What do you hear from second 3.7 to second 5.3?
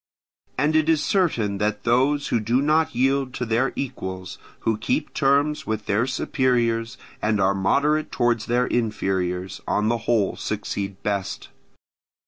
equals, who keep